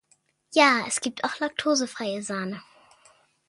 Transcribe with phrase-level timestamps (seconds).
[0.55, 2.63] Ja, es gibt auch laktosefreie Sahne.